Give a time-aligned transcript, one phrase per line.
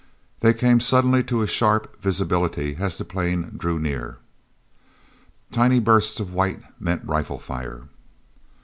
[0.39, 4.17] They came suddenly to sharp visibility as the plane drew near.
[5.51, 7.83] Tiny bursts of white meant rifle fire.